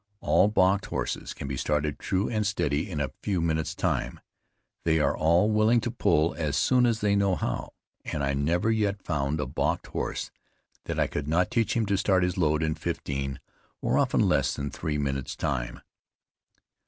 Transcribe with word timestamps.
All 0.19 0.47
balked 0.47 0.87
horses 0.87 1.31
can 1.31 1.47
be 1.47 1.55
started 1.55 1.99
true 1.99 2.27
and 2.27 2.47
steady 2.47 2.89
in 2.89 2.99
a 2.99 3.11
few 3.21 3.39
minutes 3.39 3.75
time; 3.75 4.19
they 4.83 4.97
are 4.99 5.15
all 5.15 5.51
willing 5.51 5.79
to 5.81 5.91
pull 5.91 6.33
as 6.39 6.57
soon 6.57 6.87
as 6.87 7.01
they 7.01 7.15
know 7.15 7.35
how, 7.35 7.73
and 8.03 8.23
I 8.23 8.33
never 8.33 8.71
yet 8.71 9.03
found 9.03 9.39
a 9.39 9.45
balked 9.45 9.85
horse 9.85 10.31
that 10.85 10.99
I 10.99 11.05
could 11.05 11.27
not 11.27 11.51
teach 11.51 11.75
him 11.75 11.85
to 11.85 11.99
start 11.99 12.23
his 12.23 12.35
load 12.35 12.63
in 12.63 12.73
fifteen, 12.73 13.39
and 13.83 13.91
often 13.95 14.21
less 14.21 14.55
than 14.55 14.71
three 14.71 14.97
minutes 14.97 15.35
time. 15.35 15.81